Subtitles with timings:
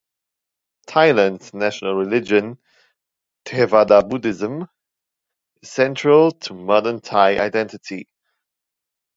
[0.87, 2.57] Thailand's national religion,
[3.45, 4.67] Theravada Buddhism,
[5.61, 8.07] is central to modern Thai identity.